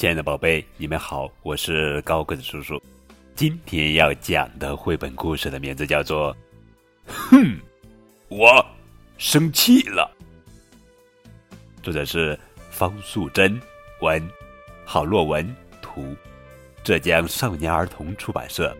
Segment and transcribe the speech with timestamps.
[0.00, 2.82] 亲爱的宝贝，你们好，我是高个子叔叔。
[3.34, 6.34] 今天要讲的绘本故事的名字叫做
[7.06, 7.60] 《哼，
[8.28, 8.64] 我
[9.18, 10.10] 生气了》，
[11.84, 12.38] 作者是
[12.70, 13.60] 方素珍，
[14.00, 14.26] 文，
[14.86, 16.16] 郝洛文，图，
[16.82, 18.74] 浙江少年儿童出版社。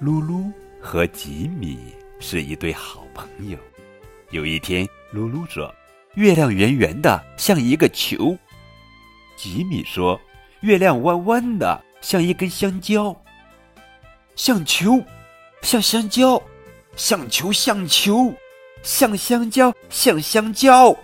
[0.00, 0.48] 噜噜
[0.80, 1.80] 和吉米
[2.20, 3.58] 是一对好朋友。
[4.30, 5.74] 有一天，噜噜说
[6.14, 8.38] ：“月亮圆圆的，像一个球。”
[9.42, 10.20] 吉米说
[10.60, 13.16] ：“月亮弯弯的，像一根香蕉。”
[14.36, 15.02] 像球，
[15.62, 16.42] 像香蕉，
[16.94, 18.34] 像球，像球，
[18.82, 20.94] 像香蕉，像香蕉。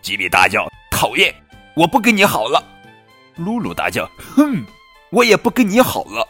[0.00, 1.34] 吉米大叫：“讨厌！
[1.76, 2.64] 我不跟你好了。”
[3.36, 4.64] 露露大叫：“哼，
[5.10, 6.26] 我也不跟你好了。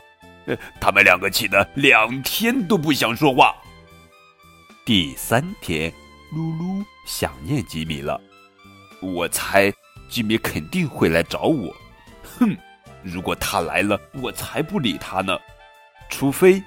[0.83, 3.55] ”他们两个气得两天都不想说话。
[4.85, 5.93] 第三天，
[6.33, 8.21] 露露想念吉米了。
[9.01, 9.73] 我猜。
[10.09, 11.75] 吉米肯定会来找我，
[12.23, 12.57] 哼！
[13.03, 15.39] 如果他来了，我才不理他呢。
[16.09, 16.63] 除非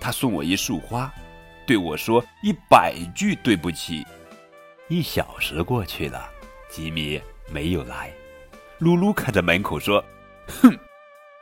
[0.00, 1.12] 他送我一束花，
[1.66, 4.04] 对我说一百句对不起。
[4.88, 6.30] 一小时过去了，
[6.70, 8.12] 吉米没有来。
[8.78, 10.02] 露露看着门口说
[10.46, 10.78] ：“哼！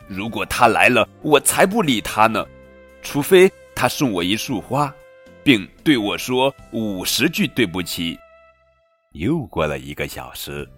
[0.08, 2.44] 如果他来了，我才不理他呢。
[3.02, 4.92] 除非他送我一束花，
[5.42, 8.18] 并对我说五十句对不起。”
[9.12, 10.68] 又过了一个小时。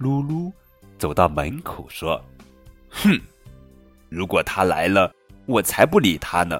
[0.00, 0.50] 噜噜
[0.96, 2.18] 走到门口说
[2.88, 3.20] ：“哼，
[4.08, 6.58] 如果他来了，我才不理他呢。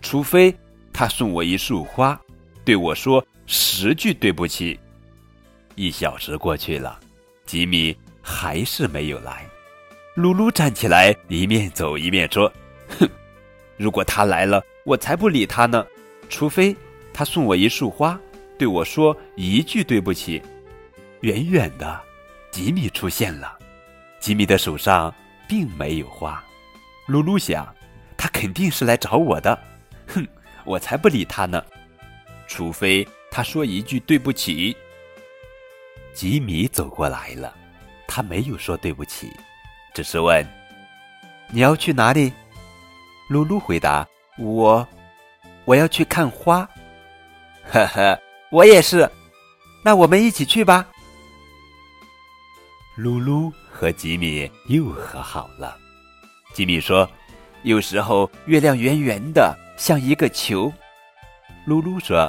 [0.00, 0.54] 除非
[0.92, 2.18] 他送我一束花，
[2.64, 4.78] 对我说十句对不起。”
[5.74, 7.00] 一小时过去了，
[7.46, 9.44] 吉米还是没有来。
[10.16, 12.52] 噜噜站起来，一面走一面说
[12.96, 13.08] ：“哼，
[13.76, 15.84] 如果他来了，我才不理他呢。
[16.28, 16.76] 除非
[17.12, 18.16] 他送我一束花，
[18.56, 20.40] 对我说一句对不起。”
[21.22, 22.07] 远远的。
[22.58, 23.56] 吉米出现了，
[24.18, 25.14] 吉米的手上
[25.46, 26.42] 并没有花。
[27.06, 27.72] 露露想，
[28.16, 29.56] 他肯定是来找我的。
[30.08, 30.26] 哼，
[30.64, 31.64] 我才不理他呢，
[32.48, 34.76] 除非他说一句对不起。
[36.12, 37.54] 吉米走过来了，
[38.08, 39.30] 他没有说对不起，
[39.94, 40.44] 只是问
[41.54, 42.32] ：“你要去哪里？”
[43.30, 44.04] 露露回答
[44.36, 44.84] ：“我，
[45.64, 46.68] 我要去看花。”
[47.70, 48.20] 呵呵，
[48.50, 49.08] 我也是。
[49.84, 50.84] 那我们一起去吧。
[52.98, 55.78] 露露和吉米又和好了。
[56.52, 57.08] 吉米说
[57.62, 60.72] ：“有时候月亮圆圆的，像一个球。”
[61.64, 62.28] 露露说：“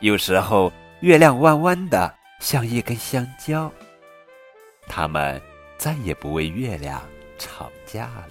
[0.00, 0.70] 有时候
[1.00, 3.72] 月亮弯弯的，像一根香蕉。”
[4.86, 5.40] 他们
[5.78, 7.02] 再也不为月亮
[7.38, 8.28] 吵架了。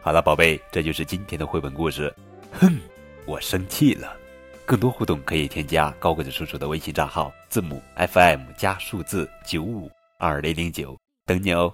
[0.00, 2.10] 好了，宝贝，这就是今天的绘本故事。
[2.50, 2.80] 哼，
[3.26, 4.16] 我生气了。
[4.64, 9.90] 更多互动可以添加高个子叔叔的微信账号，字母 FM 加数字九五。
[10.18, 11.73] 二零零九，等你哦。